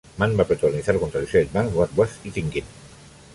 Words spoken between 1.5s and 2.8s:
Banks, "What Was I Thinking?